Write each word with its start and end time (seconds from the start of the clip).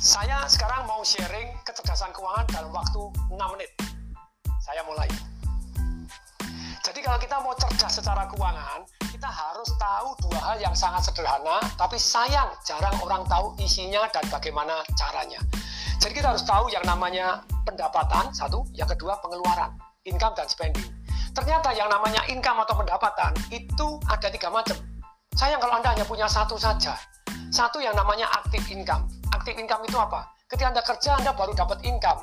Saya 0.00 0.48
sekarang 0.48 0.88
mau 0.88 1.04
sharing 1.04 1.60
kecerdasan 1.60 2.08
keuangan 2.16 2.48
dalam 2.48 2.72
waktu 2.72 3.12
6 3.28 3.36
menit. 3.36 3.68
Saya 4.64 4.80
mulai. 4.88 5.04
Jadi 6.80 7.04
kalau 7.04 7.20
kita 7.20 7.36
mau 7.44 7.52
cerdas 7.52 8.00
secara 8.00 8.24
keuangan, 8.32 8.80
kita 9.12 9.28
harus 9.28 9.68
tahu 9.76 10.16
dua 10.24 10.40
hal 10.40 10.56
yang 10.56 10.72
sangat 10.72 11.04
sederhana, 11.04 11.60
tapi 11.76 12.00
sayang 12.00 12.48
jarang 12.64 12.96
orang 13.04 13.28
tahu 13.28 13.52
isinya 13.60 14.08
dan 14.08 14.24
bagaimana 14.32 14.80
caranya. 14.96 15.36
Jadi 16.00 16.16
kita 16.16 16.32
harus 16.32 16.48
tahu 16.48 16.72
yang 16.72 16.82
namanya 16.88 17.44
pendapatan, 17.68 18.32
satu, 18.32 18.64
yang 18.72 18.88
kedua 18.88 19.20
pengeluaran, 19.20 19.76
income 20.08 20.32
dan 20.32 20.48
spending. 20.48 20.88
Ternyata 21.36 21.76
yang 21.76 21.92
namanya 21.92 22.24
income 22.32 22.64
atau 22.64 22.72
pendapatan 22.72 23.36
itu 23.52 24.00
ada 24.08 24.32
tiga 24.32 24.48
macam. 24.48 24.80
Sayang 25.36 25.60
kalau 25.60 25.76
Anda 25.76 25.92
hanya 25.92 26.08
punya 26.08 26.24
satu 26.24 26.56
saja. 26.56 26.96
Satu 27.52 27.84
yang 27.84 27.92
namanya 27.92 28.32
active 28.32 28.64
income. 28.72 29.19
Active 29.40 29.56
income 29.56 29.88
itu 29.88 29.96
apa? 29.96 30.20
Ketika 30.52 30.68
Anda 30.68 30.84
kerja, 30.84 31.10
Anda 31.16 31.32
baru 31.32 31.56
dapat 31.56 31.80
income. 31.80 32.20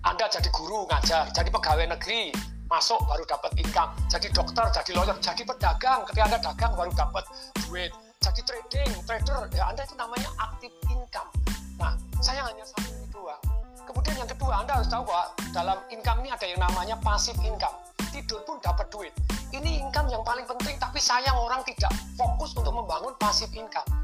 Anda 0.00 0.24
jadi 0.32 0.48
guru 0.48 0.88
ngajar, 0.88 1.28
jadi 1.36 1.52
pegawai 1.52 1.92
negeri, 1.92 2.32
masuk 2.72 3.04
baru 3.04 3.20
dapat 3.28 3.52
income. 3.60 3.92
Jadi 4.08 4.32
dokter 4.32 4.64
jadi 4.72 4.96
lawyer 4.96 5.12
jadi 5.20 5.44
pedagang. 5.44 6.08
Ketika 6.08 6.24
anda 6.24 6.40
dagang 6.40 6.72
baru 6.72 6.88
dapat 6.96 7.28
duit. 7.68 7.92
Jadi 8.16 8.40
trading 8.48 8.96
trader 9.04 9.44
ya 9.52 9.68
anda 9.68 9.84
itu 9.84 9.92
namanya 10.00 10.28
active 10.40 10.72
income. 10.88 11.28
Nah 11.76 11.92
saya 12.24 12.48
hanya 12.48 12.64
satu 12.64 12.88
ini 12.88 13.12
dua 13.12 13.36
kemudian 13.84 14.24
yang 14.24 14.30
kedua 14.32 14.64
anda 14.64 14.80
harus 14.80 14.88
tahu 14.88 15.04
bahwa 15.04 15.24
dalam 15.52 15.78
income 15.92 16.24
ini 16.24 16.32
ada 16.32 16.46
yang 16.48 16.60
namanya 16.64 16.96
passive 17.04 17.36
income. 17.44 17.76
Tidur 18.08 18.40
pun 18.48 18.56
dapat 18.64 18.88
duit. 18.88 19.12
Ini 19.52 19.84
income 19.84 20.08
yang 20.08 20.24
paling 20.24 20.48
penting 20.48 20.80
tapi 20.80 20.96
sayang 20.96 21.36
orang 21.36 21.60
tidak 21.68 21.92
fokus 22.16 22.56
untuk 22.56 22.72
membangun 22.72 23.12
passive 23.20 23.52
income 23.52 24.03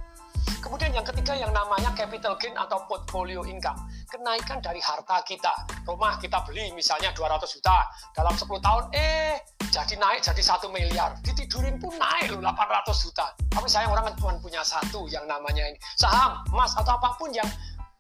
Kemudian 0.61 0.93
yang 0.93 1.07
ketiga 1.09 1.33
yang 1.33 1.51
namanya 1.57 1.89
capital 1.97 2.37
gain 2.37 2.53
atau 2.53 2.85
portfolio 2.85 3.41
income. 3.49 3.81
Kenaikan 4.13 4.61
dari 4.61 4.77
harta 4.79 5.25
kita. 5.25 5.53
Rumah 5.89 6.21
kita 6.21 6.45
beli 6.45 6.69
misalnya 6.77 7.17
200 7.17 7.49
juta. 7.49 7.89
Dalam 8.13 8.37
10 8.37 8.61
tahun, 8.61 8.85
eh 8.93 9.41
jadi 9.73 9.97
naik 9.97 10.21
jadi 10.21 10.43
satu 10.45 10.69
miliar. 10.69 11.17
Ditidurin 11.25 11.81
pun 11.81 11.97
naik 11.97 12.37
loh 12.37 12.45
800 12.45 12.93
juta. 13.07 13.33
Tapi 13.49 13.69
saya 13.73 13.89
orang 13.89 14.13
cuma 14.21 14.37
punya 14.37 14.61
satu 14.61 15.09
yang 15.09 15.25
namanya 15.25 15.65
ini. 15.65 15.79
Saham, 15.97 16.45
emas, 16.53 16.77
atau 16.77 16.93
apa 16.93 17.17
pun 17.17 17.33
yang 17.33 17.49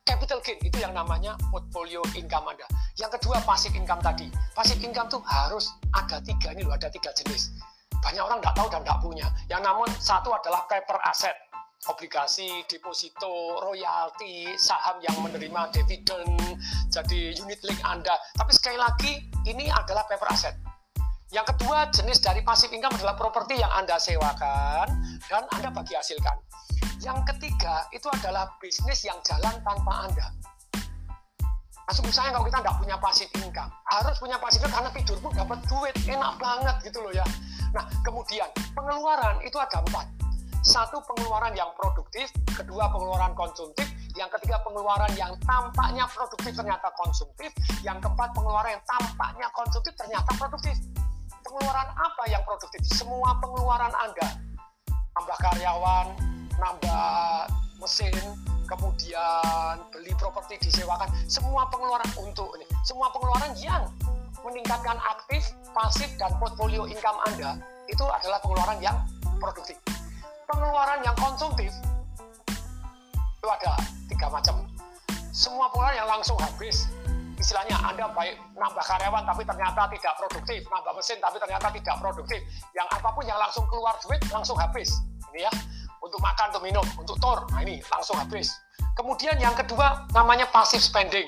capital 0.04 0.42
gain 0.44 0.60
itu 0.60 0.78
yang 0.84 0.92
namanya 0.92 1.38
portfolio 1.48 2.04
income 2.12 2.44
Anda. 2.50 2.66
Yang 3.00 3.20
kedua 3.20 3.40
passive 3.48 3.72
income 3.72 4.04
tadi. 4.04 4.28
Passive 4.52 4.84
income 4.84 5.08
tuh 5.08 5.22
harus 5.24 5.72
ada 5.96 6.20
tiga 6.20 6.52
ini 6.52 6.66
loh, 6.66 6.76
ada 6.76 6.92
tiga 6.92 7.08
jenis. 7.16 7.54
Banyak 8.04 8.20
orang 8.20 8.38
nggak 8.44 8.56
tahu 8.56 8.68
dan 8.68 8.80
nggak 8.84 9.00
punya. 9.00 9.26
Yang 9.48 9.62
namun 9.64 9.88
satu 9.96 10.32
adalah 10.34 10.64
paper 10.68 10.98
asset 11.08 11.36
obligasi, 11.88 12.66
deposito, 12.68 13.56
royalti, 13.64 14.52
saham 14.60 15.00
yang 15.00 15.16
menerima 15.24 15.72
dividen, 15.72 16.36
jadi 16.92 17.32
unit 17.40 17.60
link 17.64 17.80
Anda. 17.80 18.12
Tapi 18.36 18.52
sekali 18.52 18.76
lagi, 18.76 19.12
ini 19.48 19.72
adalah 19.72 20.04
paper 20.04 20.28
asset. 20.28 20.56
Yang 21.30 21.56
kedua, 21.56 21.88
jenis 21.94 22.20
dari 22.20 22.42
passive 22.44 22.74
income 22.74 22.92
adalah 23.00 23.16
properti 23.16 23.62
yang 23.62 23.70
Anda 23.72 23.96
sewakan 23.96 24.86
dan 25.30 25.46
Anda 25.56 25.70
bagi 25.72 25.96
hasilkan. 25.96 26.36
Yang 27.00 27.32
ketiga, 27.32 27.88
itu 27.96 28.10
adalah 28.12 28.50
bisnis 28.60 29.06
yang 29.06 29.16
jalan 29.24 29.56
tanpa 29.64 30.10
Anda. 30.10 30.26
Masuk 31.88 32.06
misalnya 32.06 32.36
kalau 32.38 32.46
kita 32.46 32.58
nggak 32.60 32.76
punya 32.76 32.96
passive 33.00 33.32
income, 33.40 33.70
harus 33.88 34.14
punya 34.20 34.36
passive 34.36 34.62
income 34.62 34.74
karena 34.78 34.90
tidur 34.94 35.18
pun 35.22 35.32
dapat 35.32 35.58
duit, 35.64 35.94
enak 36.06 36.34
banget 36.36 36.76
gitu 36.86 36.98
loh 37.02 37.12
ya. 37.14 37.26
Nah, 37.72 37.86
kemudian 38.02 38.50
pengeluaran 38.74 39.38
itu 39.46 39.56
ada 39.58 39.82
empat 39.86 40.19
satu 40.60 41.00
pengeluaran 41.08 41.56
yang 41.56 41.72
produktif, 41.72 42.28
kedua 42.52 42.92
pengeluaran 42.92 43.32
konsumtif, 43.32 43.88
yang 44.12 44.28
ketiga 44.36 44.60
pengeluaran 44.60 45.08
yang 45.16 45.32
tampaknya 45.48 46.04
produktif 46.12 46.52
ternyata 46.52 46.88
konsumtif, 47.00 47.50
yang 47.80 47.96
keempat 47.96 48.28
pengeluaran 48.36 48.76
yang 48.76 48.84
tampaknya 48.84 49.48
konsumtif 49.56 49.92
ternyata 49.96 50.30
produktif. 50.36 50.76
Pengeluaran 51.40 51.88
apa 51.96 52.22
yang 52.28 52.44
produktif? 52.44 52.80
Semua 52.92 53.40
pengeluaran 53.40 53.88
Anda, 53.96 54.28
nambah 55.16 55.38
karyawan, 55.40 56.06
nambah 56.60 57.04
mesin, 57.80 58.12
kemudian 58.68 59.74
beli 59.96 60.12
properti 60.20 60.60
disewakan, 60.60 61.08
semua 61.24 61.64
pengeluaran 61.72 62.10
untuk 62.20 62.52
ini, 62.60 62.68
semua 62.84 63.08
pengeluaran 63.16 63.56
yang 63.56 63.88
meningkatkan 64.44 65.00
aktif, 65.08 65.56
pasif, 65.72 66.12
dan 66.20 66.36
portfolio 66.36 66.84
income 66.84 67.16
Anda 67.32 67.56
itu 67.88 68.04
adalah 68.04 68.38
pengeluaran 68.44 68.78
yang 68.84 69.00
produktif 69.40 69.80
pengeluaran 70.50 71.00
yang 71.06 71.16
konsumtif 71.16 71.70
itu 73.40 73.48
ada 73.48 73.72
tiga 74.10 74.26
macam. 74.28 74.66
Semua 75.30 75.70
pengeluaran 75.72 75.96
yang 75.96 76.10
langsung 76.10 76.36
habis. 76.36 76.90
Istilahnya 77.40 77.72
Anda 77.80 78.12
baik 78.12 78.36
nambah 78.52 78.84
karyawan 78.84 79.24
tapi 79.24 79.48
ternyata 79.48 79.88
tidak 79.88 80.12
produktif, 80.20 80.60
nambah 80.68 80.92
mesin 80.92 81.16
tapi 81.24 81.40
ternyata 81.40 81.72
tidak 81.72 81.96
produktif. 81.96 82.40
Yang 82.76 82.88
apa 83.00 83.08
pun 83.16 83.24
yang 83.24 83.40
langsung 83.40 83.64
keluar 83.72 83.96
duit 84.04 84.20
langsung 84.28 84.60
habis. 84.60 84.92
Ini 85.32 85.48
ya, 85.48 85.52
untuk 86.04 86.20
makan, 86.20 86.52
untuk 86.52 86.64
minum, 86.68 86.86
untuk 87.00 87.16
tour, 87.16 87.48
nah 87.48 87.64
ini 87.64 87.80
langsung 87.88 88.20
habis. 88.20 88.52
Kemudian 88.92 89.40
yang 89.40 89.56
kedua 89.56 90.04
namanya 90.12 90.44
passive 90.52 90.84
spending 90.84 91.24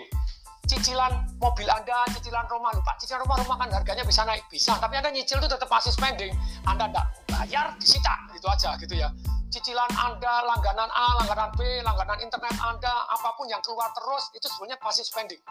cicilan 0.69 1.32
mobil 1.43 1.67
Anda, 1.67 2.07
cicilan 2.15 2.47
rumah, 2.47 2.71
lupa 2.71 2.95
cicilan 3.03 3.27
rumah-rumah 3.27 3.59
kan 3.59 3.69
harganya 3.75 4.07
bisa 4.07 4.23
naik, 4.23 4.47
bisa. 4.47 4.79
Tapi 4.79 4.95
Anda 4.95 5.11
nyicil 5.11 5.43
itu 5.43 5.51
tetap 5.51 5.67
masih 5.67 5.91
spending. 5.91 6.31
Anda 6.63 6.87
tidak 6.87 7.07
bayar, 7.27 7.75
disita, 7.83 8.15
gitu 8.31 8.47
aja 8.47 8.79
gitu 8.79 8.95
ya. 8.95 9.11
Cicilan 9.51 9.91
Anda, 9.99 10.47
langganan 10.47 10.89
A, 10.95 11.19
langganan 11.19 11.51
B, 11.59 11.83
langganan 11.83 12.23
internet 12.23 12.55
Anda, 12.63 12.95
apa 13.11 13.35
pun 13.35 13.51
yang 13.51 13.61
keluar 13.67 13.91
terus, 13.91 14.31
itu 14.33 14.47
sebenarnya 14.47 14.79
pasti 14.79 15.03
spending. 15.03 15.43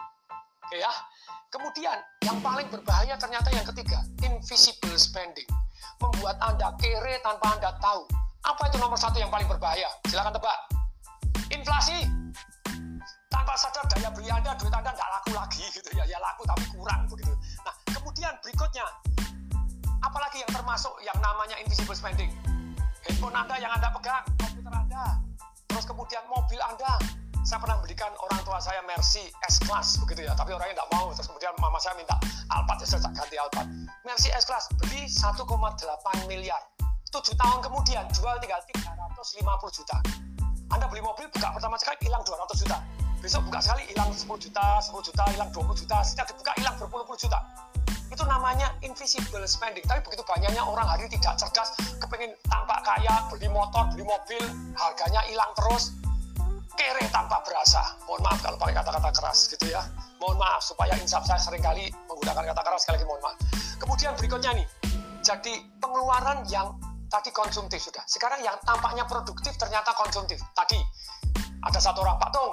Oke 0.64 0.80
ya. 0.80 0.90
Kemudian, 1.52 2.00
yang 2.24 2.40
paling 2.40 2.64
berbahaya 2.72 3.12
ternyata 3.20 3.52
yang 3.52 3.68
ketiga, 3.68 4.00
invisible 4.24 4.96
spending. 4.96 5.46
Membuat 6.00 6.40
Anda 6.40 6.72
kere 6.80 7.20
tanpa 7.20 7.60
Anda 7.60 7.76
tahu. 7.78 8.08
Apa 8.42 8.72
itu 8.72 8.80
nomor 8.80 8.96
satu 8.96 9.20
yang 9.20 9.30
paling 9.30 9.46
berbahaya? 9.46 9.86
Silakan 10.08 10.34
tebak. 10.34 10.58
Inflasi 11.52 12.21
namanya 21.52 21.68
invisible 21.68 21.92
spending. 21.92 22.32
Handphone 23.04 23.36
Anda 23.36 23.60
yang 23.60 23.72
Anda 23.76 23.92
pegang, 23.92 24.24
komputer 24.40 24.72
Anda, 24.72 25.04
terus 25.68 25.84
kemudian 25.84 26.24
mobil 26.32 26.56
Anda. 26.64 26.96
Saya 27.44 27.58
pernah 27.58 27.76
belikan 27.82 28.08
orang 28.22 28.40
tua 28.46 28.56
saya 28.62 28.80
Mercy 28.86 29.26
S-Class 29.50 29.98
begitu 30.00 30.24
ya, 30.24 30.32
tapi 30.32 30.54
orangnya 30.56 30.80
nggak 30.80 30.90
mau. 30.96 31.10
Terus 31.12 31.28
kemudian 31.28 31.52
mama 31.58 31.76
saya 31.82 31.98
minta 31.98 32.16
Alphard, 32.54 32.80
ya 32.80 32.86
saya 32.86 33.10
ganti 33.10 33.36
Alphard. 33.36 33.68
Mercy 34.06 34.30
S-Class 34.32 34.70
beli 34.80 35.04
1,8 35.10 35.44
miliar. 36.30 36.62
7 37.12 37.36
tahun 37.36 37.58
kemudian 37.60 38.08
jual 38.16 38.36
tinggal 38.40 38.62
350 38.72 39.76
juta. 39.76 39.96
Anda 40.72 40.86
beli 40.88 41.04
mobil 41.04 41.28
buka 41.28 41.52
pertama 41.52 41.76
sekali 41.76 42.08
hilang 42.08 42.24
200 42.24 42.62
juta 42.64 42.78
besok 43.22 43.46
buka 43.46 43.62
sekali 43.62 43.86
hilang 43.86 44.10
10 44.10 44.26
juta, 44.34 44.82
10 44.82 44.98
juta, 44.98 45.22
hilang 45.30 45.50
20 45.54 45.78
juta, 45.78 45.96
setiap 46.02 46.26
dibuka 46.26 46.50
hilang 46.58 46.74
berpuluh-puluh 46.74 47.14
juta. 47.14 47.38
Itu 48.12 48.28
namanya 48.28 48.68
invisible 48.84 49.48
spending. 49.48 49.80
Tapi 49.88 50.04
begitu 50.04 50.20
banyaknya 50.28 50.60
orang 50.60 50.84
hari 50.84 51.08
ini 51.08 51.16
tidak 51.16 51.40
cerdas, 51.40 51.72
kepengen 51.96 52.36
tampak 52.44 52.84
kaya, 52.84 53.24
beli 53.32 53.48
motor, 53.48 53.88
beli 53.88 54.04
mobil, 54.04 54.44
harganya 54.76 55.24
hilang 55.24 55.48
terus, 55.56 55.96
kere 56.76 57.08
tanpa 57.08 57.40
berasa. 57.40 57.80
Mohon 58.04 58.20
maaf 58.28 58.38
kalau 58.44 58.56
pakai 58.60 58.74
kata-kata 58.76 59.10
keras 59.16 59.38
gitu 59.48 59.64
ya. 59.72 59.80
Mohon 60.20 60.44
maaf 60.44 60.60
supaya 60.60 60.92
insaf 61.00 61.24
saya 61.24 61.40
sering 61.40 61.64
kali 61.64 61.88
menggunakan 62.04 62.52
kata 62.52 62.62
keras 62.62 62.80
sekali 62.84 63.00
lagi 63.00 63.06
mohon 63.08 63.22
maaf. 63.24 63.36
Kemudian 63.80 64.12
berikutnya 64.20 64.50
nih, 64.60 64.66
jadi 65.24 65.54
pengeluaran 65.80 66.44
yang 66.52 66.76
tadi 67.08 67.32
konsumtif 67.32 67.80
sudah. 67.80 68.04
Sekarang 68.04 68.44
yang 68.44 68.60
tampaknya 68.60 69.08
produktif 69.08 69.56
ternyata 69.56 69.96
konsumtif. 69.96 70.36
Tadi 70.52 70.76
ada 71.64 71.80
satu 71.80 72.04
orang, 72.04 72.20
Pak 72.20 72.30
Tung, 72.32 72.52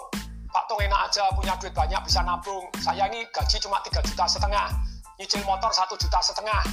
Pak 0.50 0.66
Tung 0.72 0.80
enak 0.82 1.00
aja 1.12 1.28
punya 1.36 1.54
duit 1.60 1.76
banyak 1.76 2.02
bisa 2.08 2.24
nabung. 2.24 2.66
Saya 2.80 3.12
ini 3.12 3.28
gaji 3.30 3.58
cuma 3.60 3.84
3 3.84 4.02
juta 4.08 4.26
setengah. 4.26 4.68
Nyicil 5.20 5.44
motor 5.44 5.68
1 5.68 6.00
juta 6.00 6.20
setengah. 6.24 6.64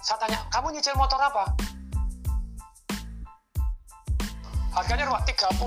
Saya 0.00 0.16
tanya, 0.18 0.40
kamu 0.48 0.72
nyicil 0.72 0.96
motor 0.96 1.20
apa? 1.20 1.44
Harganya 4.72 5.04
berapa? 5.04 5.20
35 5.28 5.60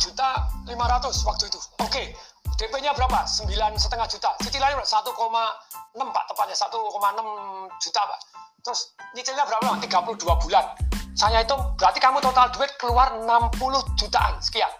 juta 0.00 0.28
500 0.64 1.28
waktu 1.28 1.44
itu. 1.52 1.58
Oke, 1.84 2.16
DP-nya 2.56 2.96
berapa? 2.96 3.20
9 3.28 3.52
setengah 3.76 4.08
juta. 4.08 4.32
Cicilannya 4.40 4.80
berapa? 4.80 4.88
1,6 4.88 6.08
Pak, 6.08 6.24
tepatnya 6.32 6.56
1,6 6.56 7.68
juta 7.84 8.00
Pak. 8.00 8.20
Terus 8.64 8.80
nyicilnya 9.12 9.44
berapa? 9.44 9.76
32 9.76 10.42
bulan. 10.48 10.64
Saya 11.12 11.44
itu 11.44 11.52
berarti 11.76 12.00
kamu 12.00 12.24
total 12.24 12.48
duit 12.48 12.72
keluar 12.80 13.12
60 13.12 13.60
jutaan 14.00 14.40
sekian. 14.40 14.72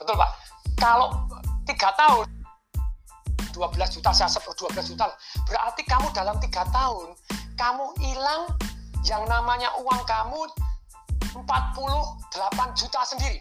Betul 0.00 0.16
Pak? 0.16 0.32
kalau 0.78 1.08
tiga 1.64 1.88
tahun 1.96 2.26
12 3.54 3.94
juta 3.94 4.10
saya 4.10 4.26
sebut 4.26 4.58
12 4.58 4.90
juta 4.90 5.06
berarti 5.46 5.86
kamu 5.86 6.10
dalam 6.10 6.36
tiga 6.42 6.66
tahun 6.74 7.14
kamu 7.54 7.84
hilang 8.02 8.50
yang 9.06 9.22
namanya 9.30 9.70
uang 9.78 10.02
kamu 10.02 10.42
48 11.38 11.46
juta 12.74 13.00
sendiri 13.06 13.38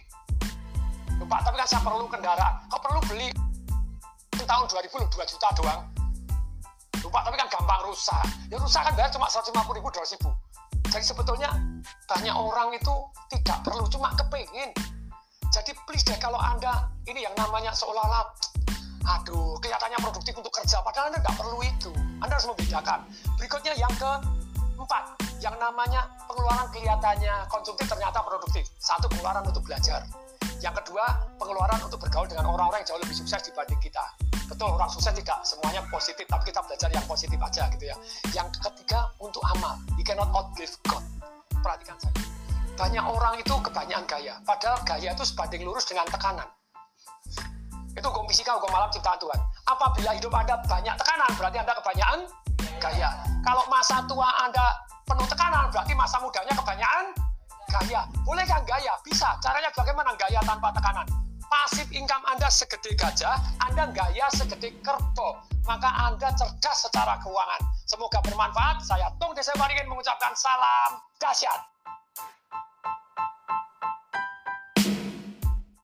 Pak, 1.24 1.40
tapi 1.50 1.56
kan 1.56 1.68
saya 1.68 1.82
perlu 1.82 2.06
kendaraan. 2.12 2.54
Kok 2.68 2.82
perlu 2.84 3.00
beli 3.08 3.30
tahun 4.44 4.66
2000 4.68 5.08
2 5.08 5.32
juta 5.34 5.48
doang? 5.56 5.82
Lupa, 7.00 7.20
tapi 7.24 7.36
kan 7.40 7.48
gampang 7.48 7.82
rusak. 7.88 8.24
Ya 8.52 8.60
rusak 8.60 8.84
kan 8.84 8.94
bayar 8.96 9.12
cuma 9.12 9.28
150 9.32 9.56
ribu, 9.76 9.88
200 9.92 10.16
ribu. 10.20 10.30
Jadi 10.92 11.04
sebetulnya 11.04 11.50
banyak 12.06 12.36
orang 12.36 12.76
itu 12.76 12.94
tidak 13.32 13.60
perlu, 13.66 13.88
cuma 13.90 14.12
kepingin. 14.14 14.72
Jadi 15.50 15.72
please 15.88 16.06
deh 16.06 16.18
kalau 16.20 16.38
Anda 16.38 16.92
ini 17.10 17.26
yang 17.26 17.34
namanya 17.34 17.74
seolah-olah 17.74 18.30
aduh 19.04 19.60
kelihatannya 19.60 20.00
produktif 20.00 20.34
untuk 20.40 20.54
kerja 20.56 20.80
padahal 20.80 21.12
anda 21.12 21.20
nggak 21.20 21.36
perlu 21.36 21.60
itu. 21.64 21.92
Anda 22.24 22.40
harus 22.40 22.48
membedakan. 22.48 23.00
Berikutnya 23.36 23.74
yang 23.76 23.92
keempat 24.00 25.04
yang 25.44 25.56
namanya 25.60 26.08
pengeluaran 26.32 26.68
kelihatannya 26.72 27.36
konsumtif 27.52 27.84
ternyata 27.92 28.24
produktif. 28.24 28.64
Satu 28.80 29.12
pengeluaran 29.12 29.44
untuk 29.44 29.64
belajar. 29.68 30.08
Yang 30.64 30.80
kedua 30.84 31.04
pengeluaran 31.36 31.84
untuk 31.84 32.00
bergaul 32.00 32.24
dengan 32.32 32.48
orang-orang 32.48 32.88
yang 32.88 32.96
jauh 32.96 33.02
lebih 33.04 33.16
sukses 33.20 33.44
dibanding 33.44 33.80
kita. 33.84 34.04
Betul 34.48 34.72
orang 34.72 34.88
sukses 34.88 35.12
tidak 35.12 35.44
semuanya 35.44 35.84
positif 35.92 36.24
tapi 36.32 36.48
kita 36.48 36.64
belajar 36.64 36.90
yang 36.96 37.04
positif 37.04 37.40
aja 37.44 37.64
gitu 37.76 37.86
ya. 37.92 37.96
Yang 38.32 38.56
ketiga 38.64 39.12
untuk 39.20 39.44
amal. 39.60 39.76
You 40.00 40.08
cannot 40.08 40.32
outgive 40.32 40.72
God. 40.88 41.04
Perhatikan 41.60 42.00
saya. 42.00 42.16
Banyak 42.80 43.06
orang 43.06 43.36
itu 43.38 43.52
kebanyakan 43.52 44.08
gaya. 44.08 44.40
Padahal 44.48 44.80
gaya 44.88 45.12
itu 45.12 45.24
sebanding 45.28 45.68
lurus 45.68 45.84
dengan 45.84 46.08
tekanan 46.08 46.48
itu 47.94 48.08
hukum 48.10 48.26
fisika, 48.26 48.58
hukum 48.58 48.74
alam 48.74 48.90
ciptaan 48.90 49.18
Tuhan. 49.22 49.40
Apabila 49.70 50.12
hidup 50.18 50.34
Anda 50.34 50.58
banyak 50.66 50.96
tekanan, 50.98 51.30
berarti 51.38 51.58
Anda 51.62 51.74
kebanyakan 51.78 52.20
gaya. 52.82 53.10
Kalau 53.46 53.64
masa 53.70 54.02
tua 54.10 54.30
Anda 54.42 54.66
penuh 55.06 55.28
tekanan, 55.30 55.70
berarti 55.70 55.94
masa 55.94 56.18
mudanya 56.18 56.54
kebanyakan 56.58 57.06
gaya. 57.70 58.02
Boleh 58.26 58.46
kan 58.50 58.66
gaya? 58.66 58.94
Bisa. 59.06 59.38
Caranya 59.46 59.70
bagaimana 59.78 60.18
gaya 60.18 60.42
tanpa 60.42 60.74
tekanan? 60.74 61.06
Pasif 61.46 61.86
income 61.94 62.26
Anda 62.26 62.50
segede 62.50 62.98
gajah, 62.98 63.38
Anda 63.62 63.94
gaya 63.94 64.26
segede 64.34 64.74
kerbau. 64.82 65.38
Maka 65.70 65.90
Anda 66.10 66.34
cerdas 66.34 66.90
secara 66.90 67.22
keuangan. 67.22 67.62
Semoga 67.86 68.20
bermanfaat. 68.26 68.82
Saya 68.84 69.08
Tung 69.22 69.38
Desa 69.38 69.54
ingin 69.54 69.86
mengucapkan 69.86 70.34
salam 70.34 70.98
dahsyat. 71.22 71.62